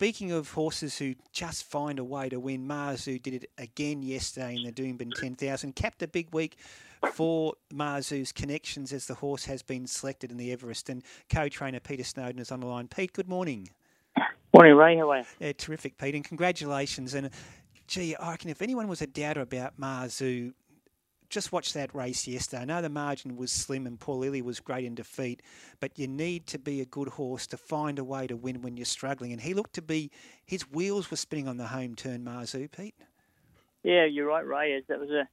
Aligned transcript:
speaking 0.00 0.32
of 0.32 0.50
horses 0.52 0.96
who 0.96 1.14
just 1.30 1.62
find 1.62 1.98
a 1.98 2.04
way 2.04 2.26
to 2.26 2.40
win, 2.40 2.66
Marzu 2.66 3.22
did 3.22 3.34
it 3.34 3.50
again 3.58 4.00
yesterday 4.00 4.56
in 4.56 4.62
the 4.62 4.72
Doomben 4.72 5.12
10,000. 5.14 5.76
Capped 5.76 6.02
a 6.02 6.08
big 6.08 6.32
week 6.32 6.56
for 7.12 7.52
Marzu's 7.70 8.32
connections 8.32 8.94
as 8.94 9.04
the 9.04 9.12
horse 9.12 9.44
has 9.44 9.60
been 9.60 9.86
selected 9.86 10.30
in 10.30 10.38
the 10.38 10.52
Everest. 10.52 10.88
And 10.88 11.02
co-trainer 11.28 11.80
Peter 11.80 12.02
Snowden 12.02 12.40
is 12.40 12.50
on 12.50 12.60
the 12.60 12.66
line. 12.66 12.88
Pete, 12.88 13.12
good 13.12 13.28
morning. 13.28 13.68
Morning, 14.54 14.74
Ray. 14.74 14.96
How 14.96 15.10
are 15.10 15.18
you? 15.18 15.24
Yeah, 15.38 15.52
terrific, 15.52 15.98
Pete, 15.98 16.14
and 16.14 16.24
congratulations. 16.24 17.12
And 17.12 17.28
gee, 17.86 18.16
I 18.16 18.30
reckon 18.30 18.48
if 18.48 18.62
anyone 18.62 18.88
was 18.88 19.02
a 19.02 19.06
doubter 19.06 19.42
about 19.42 19.78
Marzu, 19.78 20.54
just 21.30 21.52
watch 21.52 21.72
that 21.72 21.94
race 21.94 22.26
yesterday. 22.26 22.62
I 22.62 22.64
know 22.66 22.82
the 22.82 22.88
margin 22.88 23.36
was 23.36 23.52
slim 23.52 23.86
and 23.86 23.98
Paul 23.98 24.18
Lilly 24.18 24.42
was 24.42 24.60
great 24.60 24.84
in 24.84 24.94
defeat, 24.94 25.42
but 25.78 25.98
you 25.98 26.06
need 26.08 26.46
to 26.48 26.58
be 26.58 26.80
a 26.80 26.84
good 26.84 27.08
horse 27.08 27.46
to 27.48 27.56
find 27.56 27.98
a 27.98 28.04
way 28.04 28.26
to 28.26 28.36
win 28.36 28.60
when 28.62 28.76
you're 28.76 28.84
struggling. 28.84 29.32
And 29.32 29.40
he 29.40 29.54
looked 29.54 29.74
to 29.74 29.82
be, 29.82 30.10
his 30.44 30.62
wheels 30.70 31.10
were 31.10 31.16
spinning 31.16 31.48
on 31.48 31.56
the 31.56 31.68
home 31.68 31.94
turn, 31.94 32.24
Marzu, 32.24 32.70
Pete. 32.70 32.96
Yeah, 33.82 34.04
you're 34.04 34.26
right, 34.26 34.46
Ray. 34.46 34.82
That 34.88 35.00
was 35.00 35.10
a 35.10 35.26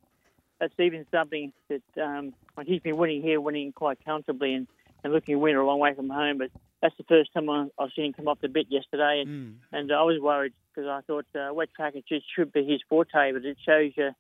that's 0.60 0.74
even 0.80 1.06
something 1.12 1.54
that 1.70 1.82
um, 2.02 2.34
like 2.56 2.68
he's 2.68 2.82
been 2.82 2.98
winning 2.98 3.22
here, 3.22 3.40
winning 3.40 3.72
quite 3.72 4.04
comfortably, 4.04 4.54
and, 4.54 4.68
and 5.04 5.14
looking 5.14 5.36
to 5.36 5.40
win 5.40 5.56
a 5.56 5.64
long 5.64 5.80
way 5.80 5.94
from 5.94 6.10
home. 6.10 6.38
But 6.38 6.50
that's 6.82 6.96
the 6.98 7.04
first 7.04 7.34
time 7.34 7.50
I, 7.50 7.68
I've 7.78 7.92
seen 7.96 8.06
him 8.06 8.14
come 8.14 8.28
off 8.28 8.42
the 8.42 8.48
bit 8.48 8.68
yesterday, 8.70 9.24
and, 9.26 9.30
mm. 9.30 9.56
and 9.72 9.92
I 9.92 10.02
was 10.04 10.20
worried 10.20 10.54
because 10.74 10.88
I 10.88 11.02
thought 11.02 11.26
uh, 11.36 11.54
wet 11.54 11.70
track 11.76 11.94
it 11.96 12.06
should 12.36 12.52
be 12.54 12.66
his 12.66 12.82
forte, 12.90 13.34
but 13.34 13.46
it 13.46 13.58
shows 13.66 13.92
you 13.96 14.12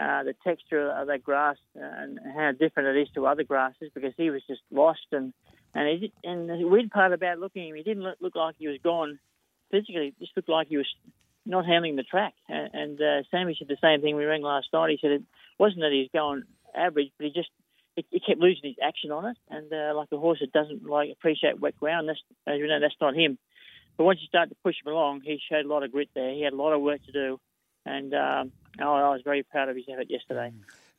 uh, 0.00 0.22
the 0.22 0.34
texture 0.42 0.90
of 0.90 1.08
that 1.08 1.22
grass 1.22 1.56
and 1.74 2.18
how 2.34 2.52
different 2.52 2.96
it 2.96 3.02
is 3.02 3.08
to 3.14 3.26
other 3.26 3.44
grasses 3.44 3.90
because 3.94 4.14
he 4.16 4.30
was 4.30 4.42
just 4.48 4.62
lost 4.70 5.06
and 5.12 5.32
and 5.74 6.00
he, 6.00 6.12
and 6.24 6.48
the 6.48 6.66
weird 6.66 6.90
part 6.90 7.12
about 7.12 7.38
looking 7.38 7.62
at 7.62 7.68
him, 7.68 7.76
he 7.76 7.82
didn't 7.82 8.02
look, 8.02 8.16
look 8.20 8.34
like 8.34 8.56
he 8.58 8.66
was 8.66 8.78
gone 8.82 9.20
physically. 9.70 10.08
It 10.08 10.18
just 10.18 10.32
looked 10.36 10.48
like 10.48 10.68
he 10.68 10.76
was 10.76 10.88
not 11.46 11.64
handling 11.64 11.96
the 11.96 12.02
track. 12.02 12.34
And, 12.48 12.70
and 12.74 13.00
uh, 13.00 13.22
Sammy 13.30 13.56
said 13.58 13.68
the 13.68 13.76
same 13.80 14.00
thing 14.00 14.16
we 14.16 14.24
rang 14.24 14.42
last 14.42 14.68
night. 14.72 14.90
He 14.90 14.98
said 15.00 15.12
it 15.12 15.22
wasn't 15.58 15.82
that 15.82 15.92
he 15.92 16.00
was 16.00 16.08
going 16.12 16.42
average, 16.74 17.12
but 17.18 17.26
he 17.26 17.32
just 17.32 17.50
he 17.94 18.20
kept 18.20 18.40
losing 18.40 18.70
his 18.70 18.76
action 18.82 19.10
on 19.10 19.26
it. 19.26 19.36
And 19.48 19.72
uh, 19.72 19.94
like 19.94 20.08
a 20.12 20.18
horse 20.18 20.38
that 20.40 20.52
doesn't 20.52 20.84
like 20.86 21.10
appreciate 21.12 21.60
wet 21.60 21.78
ground, 21.78 22.08
that's 22.08 22.20
as 22.46 22.58
you 22.58 22.66
know 22.66 22.80
that's 22.80 22.94
not 23.00 23.14
him. 23.14 23.38
But 23.96 24.04
once 24.04 24.20
you 24.20 24.26
start 24.26 24.48
to 24.48 24.56
push 24.64 24.76
him 24.84 24.92
along, 24.92 25.20
he 25.24 25.40
showed 25.50 25.66
a 25.66 25.68
lot 25.68 25.82
of 25.82 25.92
grit 25.92 26.08
there. 26.14 26.32
He 26.32 26.42
had 26.42 26.52
a 26.52 26.56
lot 26.56 26.72
of 26.72 26.80
work 26.80 27.04
to 27.04 27.12
do, 27.12 27.40
and 27.84 28.14
um, 28.14 28.52
I 28.78 28.84
was 28.84 29.22
very 29.24 29.42
proud 29.42 29.68
of 29.68 29.76
his 29.76 29.86
effort 29.90 30.06
yesterday. 30.08 30.52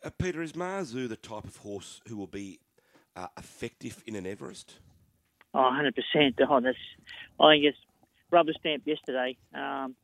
Uh, 0.03 0.09
Peter, 0.17 0.41
is 0.41 0.53
Marzu 0.53 1.07
the 1.07 1.15
type 1.15 1.45
of 1.45 1.57
horse 1.57 2.01
who 2.07 2.17
will 2.17 2.27
be 2.27 2.59
uh, 3.15 3.27
effective 3.37 4.03
in 4.07 4.15
an 4.15 4.25
Everest? 4.25 4.79
Oh, 5.53 5.59
100%. 5.59 6.33
Oh, 6.49 6.59
that's, 6.61 6.77
I 7.39 7.53
think 7.53 7.65
it's 7.65 7.77
rubber 8.31 8.53
stamped 8.57 8.87
yesterday. 8.87 9.37
Um, 9.53 9.95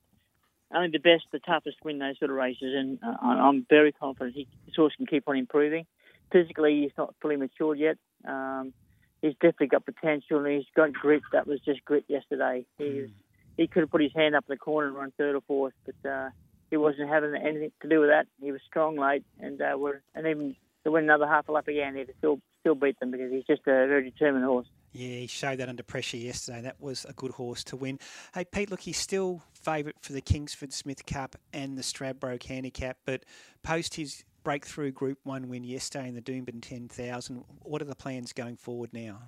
only 0.73 0.90
the 0.90 1.00
best, 1.00 1.23
the 1.32 1.40
toughest 1.40 1.78
win 1.84 2.00
those 2.00 2.20
sort 2.20 2.30
of 2.30 2.38
races, 2.38 2.73
and 2.76 3.00
uh, 3.02 3.16
I'm 3.22 3.66
very 3.70 3.94
confident 3.94 4.36
he, 4.36 4.48
his 4.66 4.76
horse 4.76 4.94
can 4.98 5.06
keep 5.06 5.23
on 5.28 5.38
improving. 5.38 5.86
Physically, 6.32 6.82
he's 6.82 6.92
not 6.98 7.16
fully 7.22 7.38
matured 7.38 7.80
yet. 7.80 7.98
Um, 8.28 8.73
he's 9.22 9.34
definitely 9.36 9.68
got 9.68 9.86
potential, 9.86 10.40
and 10.44 10.58
he's 10.58 10.66
got 10.76 10.92
grit. 10.92 11.22
That 11.32 11.48
was 11.48 11.62
just 11.62 11.86
grit 11.86 12.04
yesterday. 12.10 12.66
He 12.78 12.84
mm. 12.84 13.12
he 13.56 13.68
could 13.68 13.82
have 13.82 13.92
put 13.92 14.02
his 14.02 14.12
hand 14.14 14.36
up 14.36 14.44
in 14.50 14.54
the 14.56 14.58
corner 14.58 14.88
and 14.88 14.95
run 14.98 15.14
third 15.18 15.36
or 15.36 15.42
fourth, 15.48 15.73
but 15.86 16.10
uh, 16.10 16.30
he 16.70 16.78
wasn't 16.78 17.10
having 17.10 17.36
anything 17.36 17.72
to 17.82 17.90
do 17.90 18.00
with 18.00 18.10
that. 18.10 18.28
He 18.42 18.52
was 18.52 18.62
strong 18.68 18.98
late, 18.98 19.23
and 19.40 19.62
uh, 19.62 19.78
were, 19.78 20.02
and 20.16 20.28
even 20.28 20.56
to 20.84 20.92
win 20.92 21.04
another 21.04 21.28
half 21.28 21.48
a 21.48 21.52
lap 21.52 21.68
again, 21.68 21.96
he'd 21.96 22.14
still 22.18 22.40
still 22.62 22.76
beat 22.76 23.00
them 23.00 23.12
because 23.12 23.32
he's 23.32 23.46
just 23.46 23.62
a 23.62 23.88
very 23.88 24.10
determined 24.10 24.46
horse. 24.46 24.68
Yeah, 24.94 25.20
he 25.20 25.28
showed 25.28 25.60
that 25.60 25.70
under 25.70 25.84
pressure 25.84 26.18
yesterday. 26.18 26.62
That 26.62 26.82
was 26.82 27.06
a 27.08 27.14
good 27.14 27.32
horse 27.32 27.64
to 27.66 27.76
win. 27.76 28.00
Hey, 28.34 28.45
Pete, 28.45 28.72
look, 28.72 28.82
he's 28.82 28.98
still 28.98 29.44
favourite 29.54 29.98
for 30.02 30.14
the 30.14 30.22
Kingsford 30.22 30.73
Smith 30.73 31.06
Cup 31.06 31.36
and 31.54 31.78
the 31.78 31.82
Stradbroke 31.82 32.44
Handicap, 32.44 32.98
but 33.06 33.23
post 33.64 33.95
his 33.95 34.23
breakthrough 34.44 34.92
Group 34.92 35.20
1 35.23 35.50
win 35.50 35.64
yesterday 35.64 36.08
in 36.08 36.16
the 36.16 36.22
Doomben 36.22 36.62
10,000, 36.62 37.44
what 37.64 37.82
are 37.82 37.86
the 37.86 37.95
plans 37.95 38.32
going 38.32 38.55
forward 38.55 38.92
now? 38.94 39.20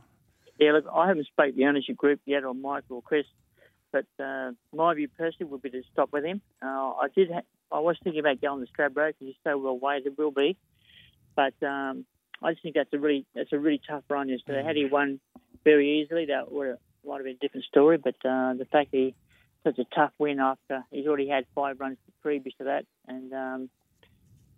Yeah, 0.59 0.71
look, 0.71 0.85
I 0.94 1.07
haven't 1.07 1.27
spoke 1.27 1.51
to 1.51 1.56
the 1.56 1.66
ownership 1.66 1.97
group 1.97 2.21
yet, 2.25 2.45
on 2.45 2.61
Michael 2.61 2.97
or 2.97 3.01
Chris, 3.01 3.25
but 3.91 4.05
uh, 4.23 4.51
my 4.73 4.94
view 4.94 5.07
personally 5.17 5.51
would 5.51 5.61
be 5.61 5.69
to 5.69 5.81
stop 5.91 6.11
with 6.11 6.23
him. 6.23 6.41
Uh, 6.61 6.67
I 6.67 7.07
did. 7.13 7.31
Ha- 7.31 7.41
I 7.72 7.79
was 7.79 7.97
thinking 8.03 8.19
about 8.19 8.41
going 8.41 8.66
to 8.66 8.72
Stradbroke 8.72 9.13
because 9.19 9.27
he's 9.27 9.35
so 9.44 9.57
well 9.57 9.77
weighted, 9.77 10.17
will 10.17 10.31
be, 10.31 10.57
but 11.35 11.53
um, 11.66 12.05
I 12.41 12.51
just 12.51 12.63
think 12.63 12.75
that's 12.75 12.94
a 12.94 13.00
really 13.00 13.25
that's 13.35 13.53
a 13.53 13.59
really 13.59 13.81
tough 13.88 14.03
run 14.09 14.29
yesterday. 14.29 14.61
Mm. 14.61 14.66
Had 14.66 14.75
he 14.75 14.85
won 14.85 15.19
very 15.63 16.01
easily, 16.01 16.25
that 16.27 16.51
would 16.51 16.67
have, 16.67 16.77
might 17.05 17.17
have 17.17 17.25
been 17.25 17.35
a 17.35 17.39
different 17.39 17.66
story. 17.66 17.97
But 17.97 18.16
uh, 18.25 18.53
the 18.53 18.67
fact 18.72 18.91
that 18.91 18.97
he 18.97 19.16
such 19.63 19.77
a 19.77 19.85
tough 19.95 20.11
win 20.17 20.39
after 20.39 20.83
he's 20.91 21.06
already 21.06 21.27
had 21.27 21.45
five 21.53 21.79
runs 21.79 21.97
previous 22.21 22.56
to 22.57 22.66
that, 22.66 22.85
and 23.07 23.33
um, 23.33 23.69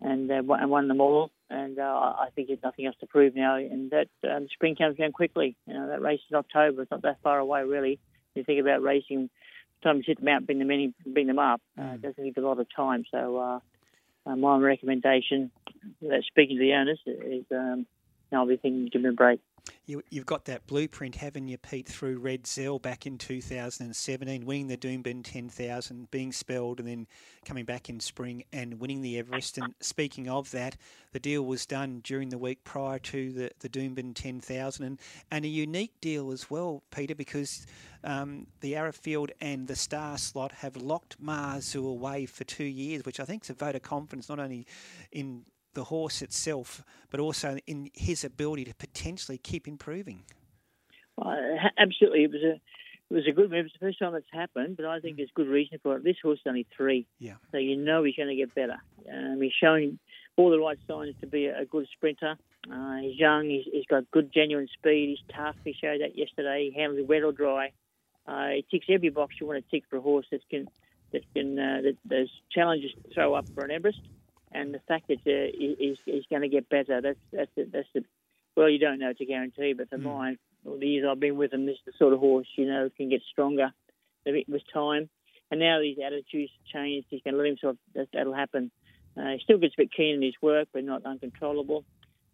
and 0.01 0.31
uh, 0.31 0.53
and 0.53 0.69
won 0.69 0.87
them 0.87 1.01
all. 1.01 1.31
And 1.49 1.79
uh, 1.79 2.13
I 2.17 2.27
think 2.33 2.47
there's 2.47 2.63
nothing 2.63 2.85
else 2.85 2.95
to 3.01 3.07
prove 3.07 3.35
now. 3.35 3.55
And 3.55 3.91
that 3.91 4.07
um, 4.29 4.47
spring 4.53 4.75
comes 4.75 4.97
around 4.99 5.13
quickly. 5.13 5.57
You 5.67 5.73
know 5.73 5.87
that 5.87 6.01
race 6.01 6.21
is 6.29 6.35
October. 6.35 6.83
It's 6.83 6.91
not 6.91 7.01
that 7.01 7.17
far 7.23 7.39
away, 7.39 7.63
really. 7.63 7.99
You 8.35 8.43
think 8.43 8.61
about 8.61 8.81
racing, 8.81 9.29
time 9.83 9.99
to 9.99 10.05
hit 10.05 10.19
them 10.19 10.27
out, 10.27 10.45
bring 10.45 10.59
them 10.59 10.71
in, 10.71 10.93
bring 11.05 11.27
them 11.27 11.39
up. 11.39 11.61
Uh, 11.77 11.81
mm. 11.81 11.95
it 11.95 12.01
doesn't 12.01 12.23
give 12.23 12.43
a 12.43 12.47
lot 12.47 12.59
of 12.59 12.67
time. 12.75 13.03
So 13.11 13.37
uh, 13.37 13.59
uh, 14.29 14.35
my 14.35 14.57
recommendation, 14.57 15.51
that 16.01 16.23
speaking 16.27 16.57
to 16.57 16.61
the 16.61 16.73
owners, 16.73 16.99
is 17.05 17.45
um, 17.51 17.85
I'll 18.31 18.45
be 18.45 18.57
thinking 18.57 18.89
give 18.91 19.01
them 19.01 19.13
a 19.13 19.15
break. 19.15 19.41
You, 19.87 20.03
have 20.13 20.25
got 20.27 20.45
that 20.45 20.67
blueprint, 20.67 21.15
haven't 21.15 21.47
you, 21.47 21.57
Pete, 21.57 21.87
through 21.87 22.19
Red 22.19 22.45
Zell 22.45 22.77
back 22.77 23.07
in 23.07 23.17
2017, 23.17 24.45
winning 24.45 24.67
the 24.67 24.77
Doomben 24.77 25.23
10,000, 25.23 26.11
being 26.11 26.31
spelled, 26.31 26.79
and 26.79 26.87
then 26.87 27.07
coming 27.45 27.65
back 27.65 27.89
in 27.89 27.99
spring 27.99 28.43
and 28.53 28.79
winning 28.79 29.01
the 29.01 29.17
Everest. 29.17 29.57
And 29.57 29.73
speaking 29.79 30.29
of 30.29 30.51
that, 30.51 30.77
the 31.13 31.19
deal 31.19 31.43
was 31.43 31.65
done 31.65 32.01
during 32.03 32.29
the 32.29 32.37
week 32.37 32.63
prior 32.63 32.99
to 32.99 33.31
the, 33.31 33.51
the 33.59 33.69
Doomben 33.69 34.13
10,000, 34.13 34.85
and, 34.85 34.99
and 35.31 35.45
a 35.45 35.49
unique 35.49 35.99
deal 35.99 36.31
as 36.31 36.49
well, 36.49 36.83
Peter, 36.91 37.15
because 37.15 37.65
um, 38.03 38.45
the 38.61 38.75
Arrowfield 38.75 39.31
and 39.41 39.67
the 39.67 39.75
Star 39.75 40.19
slot 40.19 40.51
have 40.51 40.77
locked 40.77 41.21
Marzu 41.21 41.85
away 41.85 42.27
for 42.27 42.43
two 42.43 42.63
years, 42.63 43.03
which 43.03 43.19
I 43.19 43.25
think 43.25 43.43
is 43.43 43.49
a 43.49 43.53
vote 43.55 43.75
of 43.75 43.81
confidence 43.81 44.29
not 44.29 44.39
only 44.39 44.67
in 45.11 45.43
the 45.73 45.85
horse 45.85 46.21
itself, 46.21 46.83
but 47.09 47.19
also 47.19 47.57
in 47.67 47.89
his 47.93 48.23
ability 48.23 48.65
to 48.65 48.73
potentially 48.75 49.37
keep 49.37 49.67
improving. 49.67 50.23
Well, 51.17 51.35
absolutely, 51.77 52.23
it 52.23 52.31
was 52.31 52.43
a 52.43 52.61
it 53.09 53.13
was 53.13 53.27
a 53.27 53.33
good 53.33 53.51
move. 53.51 53.65
It's 53.65 53.73
the 53.73 53.85
first 53.85 53.99
time 53.99 54.15
it's 54.15 54.25
happened, 54.31 54.77
but 54.77 54.85
I 54.85 55.01
think 55.01 55.15
mm. 55.15 55.17
there's 55.17 55.31
good 55.35 55.47
reason 55.47 55.79
for 55.83 55.97
it. 55.97 56.03
This 56.03 56.15
horse 56.23 56.39
is 56.39 56.47
only 56.47 56.65
three, 56.75 57.05
yeah. 57.19 57.33
so 57.51 57.57
you 57.57 57.75
know 57.75 58.03
he's 58.03 58.15
going 58.15 58.29
to 58.29 58.35
get 58.35 58.55
better. 58.55 58.77
Um, 59.11 59.41
he's 59.41 59.51
showing 59.59 59.99
all 60.37 60.49
the 60.49 60.59
right 60.59 60.77
signs 60.87 61.15
to 61.19 61.27
be 61.27 61.47
a, 61.47 61.65
good 61.65 61.87
sprinter. 61.93 62.37
Uh, 62.71 62.95
he's 63.01 63.19
young. 63.19 63.49
He's, 63.49 63.65
he's 63.69 63.85
got 63.85 64.09
good, 64.11 64.31
genuine 64.33 64.69
speed. 64.73 65.09
He's 65.09 65.35
tough. 65.35 65.55
He 65.65 65.73
showed 65.73 65.99
that 65.99 66.17
yesterday. 66.17 66.71
He 66.71 66.79
handles 66.79 67.01
it 67.01 67.07
wet 67.07 67.23
or 67.23 67.33
dry. 67.33 67.73
Uh, 68.25 68.47
he 68.49 68.65
ticks 68.71 68.85
every 68.89 69.09
box 69.09 69.35
you 69.41 69.47
want 69.47 69.63
to 69.63 69.71
tick 69.71 69.83
for 69.89 69.97
a 69.97 70.01
horse 70.01 70.25
that 70.31 70.47
can 70.49 70.69
that 71.11 71.23
can 71.35 71.59
uh, 71.59 71.81
that 71.83 71.97
those 72.05 72.29
challenges 72.49 72.91
to 72.93 73.13
throw 73.13 73.33
up 73.33 73.45
for 73.53 73.65
an 73.65 73.71
Everest 73.71 73.99
and 74.51 74.73
the 74.73 74.81
fact 74.87 75.07
that 75.07 75.19
uh, 75.25 75.51
he's, 75.57 75.97
he's 76.05 76.23
going 76.29 76.41
to 76.41 76.49
get 76.49 76.69
better, 76.69 77.01
that's 77.01 77.19
that's 77.31 77.51
the, 77.55 77.63
that's 77.71 77.87
the 77.93 78.03
well, 78.55 78.69
you 78.69 78.79
don't 78.79 78.99
know 78.99 79.13
to 79.13 79.25
guarantee, 79.25 79.73
but 79.73 79.89
for 79.89 79.97
mm. 79.97 80.03
mine, 80.03 80.37
all 80.65 80.77
the 80.77 80.87
years 80.87 81.05
I've 81.09 81.19
been 81.19 81.37
with 81.37 81.53
him, 81.53 81.65
this 81.65 81.75
is 81.75 81.81
the 81.85 81.93
sort 81.97 82.13
of 82.13 82.19
horse 82.19 82.47
you 82.55 82.65
know 82.65 82.89
can 82.95 83.09
get 83.09 83.21
stronger 83.31 83.71
with 84.25 84.61
time. 84.73 85.09
And 85.49 85.59
now 85.59 85.81
his 85.81 85.97
attitudes 86.03 86.51
changed. 86.71 87.07
He's 87.09 87.21
going 87.23 87.33
to 87.33 87.39
let 87.39 87.47
himself. 87.47 87.75
That, 87.93 88.07
that'll 88.13 88.33
happen. 88.33 88.71
Uh, 89.17 89.31
he 89.31 89.39
still 89.43 89.57
gets 89.57 89.73
a 89.77 89.81
bit 89.81 89.91
keen 89.91 90.15
in 90.15 90.21
his 90.21 90.35
work, 90.41 90.69
but 90.73 90.83
not 90.85 91.05
uncontrollable. 91.05 91.83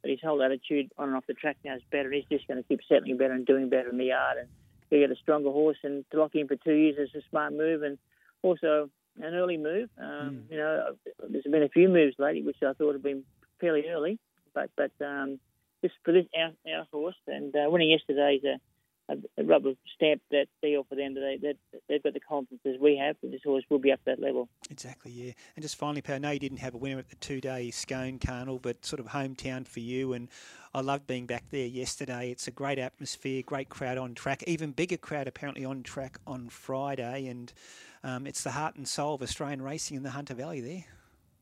But 0.01 0.11
his 0.11 0.19
whole 0.23 0.43
attitude 0.43 0.91
on 0.97 1.09
and 1.09 1.17
off 1.17 1.25
the 1.27 1.33
track 1.33 1.57
now 1.65 1.75
is 1.75 1.81
better. 1.91 2.11
He's 2.11 2.25
just 2.31 2.47
going 2.47 2.61
to 2.61 2.67
keep 2.67 2.81
settling 2.87 3.17
better 3.17 3.33
and 3.33 3.45
doing 3.45 3.69
better 3.69 3.89
in 3.89 3.97
the 3.97 4.05
yard. 4.05 4.37
And 4.37 4.47
he'll 4.89 4.99
get 4.99 5.11
a 5.11 5.19
stronger 5.19 5.49
horse. 5.49 5.77
And 5.83 6.05
to 6.11 6.19
lock 6.19 6.35
him 6.35 6.47
for 6.47 6.55
two 6.55 6.73
years 6.73 6.97
is 6.99 7.15
a 7.15 7.27
smart 7.29 7.53
move. 7.53 7.81
And 7.81 7.97
also, 8.43 8.91
an 9.21 9.33
early 9.33 9.57
move. 9.57 9.89
Um, 9.97 10.43
mm. 10.47 10.51
You 10.51 10.57
know, 10.57 10.95
there's 11.29 11.43
been 11.43 11.63
a 11.63 11.69
few 11.69 11.89
moves 11.89 12.15
lately 12.19 12.43
which 12.43 12.57
I 12.61 12.73
thought 12.73 12.93
have 12.93 13.03
been 13.03 13.23
fairly 13.59 13.85
early, 13.89 14.19
but 14.53 14.69
but 14.75 14.91
um, 15.05 15.39
just 15.83 15.95
for 16.03 16.11
this 16.11 16.25
our, 16.35 16.51
our 16.73 16.85
horse 16.91 17.15
and 17.27 17.55
uh, 17.55 17.69
winning 17.69 17.89
yesterday 17.89 18.35
is 18.35 18.43
a, 18.43 18.59
a, 19.09 19.43
rubber 19.43 19.73
stamp 19.95 20.21
that 20.31 20.47
deal 20.61 20.85
for 20.87 20.95
them. 20.95 21.15
They 21.15 21.37
that 21.41 21.55
they've 21.87 22.03
got 22.03 22.13
the 22.13 22.19
confidence 22.19 22.61
as 22.65 22.79
we 22.79 22.97
have 22.97 23.15
that 23.21 23.31
this 23.31 23.41
horse 23.43 23.63
will 23.69 23.79
be 23.79 23.91
up 23.91 23.99
that 24.05 24.19
level. 24.19 24.49
Exactly, 24.69 25.11
yeah. 25.11 25.31
And 25.55 25.63
just 25.63 25.75
finally, 25.75 26.03
I 26.07 26.17
know 26.17 26.31
you 26.31 26.39
didn't 26.39 26.59
have 26.59 26.73
a 26.73 26.77
winner 26.77 26.99
at 26.99 27.09
the 27.09 27.15
two-day 27.15 27.71
Scone 27.71 28.19
Carnival, 28.19 28.59
but 28.59 28.85
sort 28.85 28.99
of 28.99 29.07
hometown 29.07 29.67
for 29.67 29.79
you 29.79 30.13
and. 30.13 30.29
I 30.73 30.81
loved 30.81 31.07
being 31.07 31.25
back 31.25 31.45
there 31.49 31.65
yesterday. 31.65 32.29
It's 32.29 32.47
a 32.47 32.51
great 32.51 32.77
atmosphere, 32.77 33.41
great 33.41 33.67
crowd 33.67 33.97
on 33.97 34.13
track, 34.13 34.43
even 34.45 34.73
bigger 34.73 34.97
crowd 34.97 35.27
apparently 35.27 35.65
on 35.65 35.81
track 35.81 36.19
on 36.27 36.49
Friday, 36.49 37.25
and 37.27 37.51
um, 38.03 38.27
it's 38.27 38.43
the 38.43 38.51
heart 38.51 38.75
and 38.75 38.87
soul 38.87 39.15
of 39.15 39.23
Australian 39.23 39.63
racing 39.63 39.97
in 39.97 40.03
the 40.03 40.11
Hunter 40.11 40.35
Valley 40.35 40.61
there. 40.61 40.85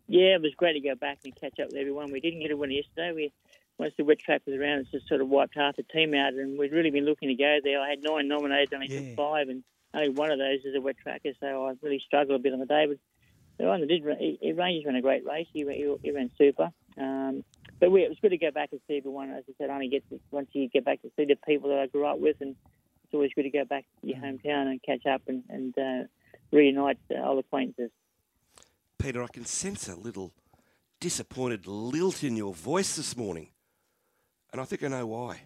Yeah, 0.08 0.36
it 0.36 0.42
was 0.42 0.54
great 0.56 0.74
to 0.74 0.80
go 0.80 0.96
back 0.96 1.20
and 1.24 1.36
catch 1.36 1.60
up 1.60 1.68
with 1.68 1.76
everyone. 1.76 2.12
We 2.12 2.20
didn't 2.20 2.40
get 2.42 2.52
a 2.52 2.58
winner 2.58 2.74
yesterday. 2.74 3.12
We 3.14 3.34
once 3.78 3.94
the 3.98 4.04
wet 4.04 4.20
track 4.20 4.42
was 4.46 4.56
around, 4.56 4.80
it's 4.80 4.92
just 4.92 5.08
sort 5.08 5.22
of 5.22 5.28
wiped 5.28 5.56
half 5.56 5.76
the 5.76 5.84
team 5.84 6.14
out, 6.14 6.34
and 6.34 6.58
we'd 6.58 6.72
really 6.72 6.92
been 6.92 7.06
looking 7.06 7.30
to 7.30 7.36
go 7.36 7.60
there. 7.64 7.82
I 7.82 7.90
had 7.90 8.04
nine 8.04 8.28
nominated, 8.28 8.74
only 8.74 8.88
yeah. 8.90 9.00
took 9.00 9.16
five, 9.18 9.50
and 9.50 9.64
only 9.94 10.10
one 10.10 10.32
of 10.32 10.40
those 10.40 10.60
is 10.64 10.76
a 10.76 10.82
wet 10.82 10.98
tracker, 11.02 11.32
so 11.40 11.68
I 11.68 11.74
really 11.82 12.02
struggled 12.06 12.40
a 12.40 12.44
bit 12.44 12.54
on 12.54 12.60
the 12.60 12.66
day. 12.66 12.86
But 12.88 12.98
the 13.58 13.66
one 13.66 13.82
that 13.82 13.88
did, 13.88 14.04
he, 14.20 14.38
he 14.42 14.52
Ranges 14.54 14.86
ran 14.86 14.96
a 14.96 15.02
great 15.02 15.26
race. 15.26 15.48
He, 15.54 15.64
he, 15.64 15.96
he 16.04 16.12
ran 16.12 16.32
super. 16.38 16.72
Um, 16.98 17.44
but 17.80 17.92
we, 17.92 18.04
it 18.04 18.10
was 18.10 18.18
good 18.22 18.30
to 18.30 18.38
go 18.38 18.52
back 18.52 18.70
and 18.72 18.82
see 18.88 18.98
everyone. 18.98 19.32
As 19.32 19.44
I 19.50 19.54
said, 19.58 19.70
only 19.70 19.90
get 19.90 20.08
to, 20.10 20.20
once 20.32 20.50
you 20.54 20.70
get 20.70 20.86
back 20.86 21.02
to 21.02 21.12
see 21.18 21.26
the 21.26 21.36
people 21.36 21.70
that 21.70 21.80
I 21.80 21.88
grew 21.88 22.06
up 22.06 22.20
with, 22.20 22.38
and 22.42 22.56
it's 23.04 23.14
always 23.14 23.32
good 23.36 23.44
to 23.44 23.50
go 23.50 23.66
back 23.66 23.86
to 24.02 24.08
your 24.08 24.18
hometown 24.18 24.68
and 24.68 24.82
catch 24.82 25.06
up 25.06 25.22
and, 25.28 25.44
and 25.50 25.78
uh, 25.78 26.08
reunite 26.52 26.98
uh, 27.12 27.22
old 27.22 27.40
acquaintances. 27.40 27.92
Peter, 28.98 29.22
I 29.22 29.28
can 29.28 29.46
sense 29.46 29.90
a 29.90 29.96
little 29.96 30.34
disappointed 31.00 31.68
lilt 31.68 32.24
in 32.24 32.38
your 32.38 32.54
voice 32.54 32.96
this 32.96 33.16
morning, 33.16 33.50
and 34.56 34.62
I 34.62 34.64
think 34.64 34.84
I 34.84 34.88
know 34.88 35.06
why. 35.06 35.42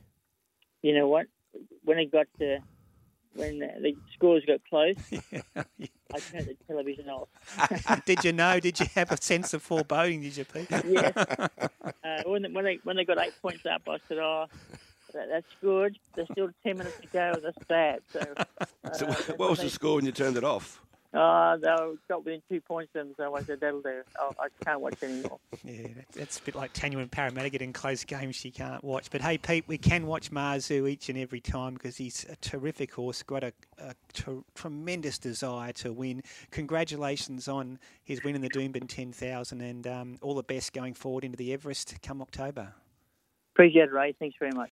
You 0.84 0.94
know 0.94 1.08
what? 1.08 1.26
When 1.84 1.98
it 1.98 2.12
got 2.12 2.28
to 2.38 2.60
when 3.34 3.58
the 3.58 3.96
scores 4.14 4.44
got 4.46 4.60
close, 4.70 4.96
I 5.56 6.20
turned 6.20 6.46
the 6.46 6.56
television 6.68 7.10
off. 7.10 7.28
did 8.06 8.24
you 8.24 8.34
know? 8.34 8.60
Did 8.60 8.80
you 8.80 8.86
have 8.94 9.12
a 9.12 9.20
sense 9.20 9.56
of 9.56 9.64
foreboding? 9.64 10.22
Did 10.22 10.38
you, 10.38 10.46
Pete? 10.46 10.68
yes. 10.86 11.14
Uh, 11.18 11.70
when, 12.28 12.54
when 12.54 12.66
they 12.66 12.80
when 12.84 12.98
they 12.98 13.04
got 13.04 13.20
eight 13.20 13.34
points 13.42 13.66
up, 13.66 13.82
I 13.88 13.98
said, 14.08 14.20
"Oh, 14.20 14.46
that, 15.16 15.28
that's 15.28 15.56
good. 15.60 15.98
There's 16.16 16.28
still 16.32 16.50
ten 16.62 16.78
minutes 16.78 17.00
to 17.02 17.08
go. 17.08 17.34
That's 17.42 17.66
bad." 17.68 18.02
So, 18.14 18.20
uh, 18.38 18.94
so 18.94 19.08
what 19.38 19.50
was 19.50 19.60
the 19.60 19.72
score 19.72 19.96
when 19.96 20.06
you 20.06 20.12
turned 20.12 20.38
it 20.38 20.44
off? 20.44 20.84
Uh, 21.12 21.58
they 21.58 21.68
got 22.08 22.24
within 22.24 22.42
two 22.48 22.62
points 22.62 22.92
of 22.94 23.08
them, 23.08 23.16
so 23.18 23.36
I 23.36 23.42
said 23.42 23.60
that'll 23.62 23.82
do. 23.82 24.02
Oh, 24.20 24.32
I 24.40 24.48
can't 24.64 24.80
watch 24.80 25.02
anymore. 25.02 25.40
Yeah, 25.66 25.88
that's 26.14 26.40
a 26.40 26.44
bit 26.44 26.56
like 26.56 26.72
Tanya 26.74 27.00
and 27.00 27.12
Parramatta 27.12 27.50
getting 27.50 27.74
close 27.74 28.04
games 28.04 28.36
she 28.36 28.50
can't 28.50 28.84
watch. 28.84 29.10
But 29.12 29.22
hey, 29.22 29.38
Pete, 29.38 29.66
we 29.68 29.78
can 29.78 30.08
watch 30.08 30.32
Marzu 30.32 30.90
each 30.90 31.10
and 31.10 31.18
every 31.18 31.42
time 31.42 31.74
because 31.74 31.98
he's 31.98 32.26
a 32.30 32.36
terrific 32.38 32.94
horse, 32.94 33.22
got 33.24 33.44
a, 33.44 33.54
a 33.78 33.94
tremendous 34.56 35.18
desire 35.18 35.74
to 35.74 35.92
win. 35.92 36.24
Congratulations 36.52 37.48
on 37.48 37.78
his 38.04 38.24
win 38.24 38.36
in 38.36 38.42
the 38.42 38.50
Doomben 38.50 38.88
10,000 38.88 39.62
and 39.62 39.88
um, 39.88 40.18
all 40.22 40.34
the 40.34 40.44
best 40.44 40.74
going 40.74 40.94
forward 40.94 41.24
into 41.24 41.38
the 41.38 41.52
Everest 41.54 42.02
come 42.02 42.22
October. 42.22 42.74
Appreciate 43.54 43.84
it, 43.84 43.92
Ray. 43.92 44.16
Thanks 44.18 44.38
very 44.40 44.52
much. 44.54 44.68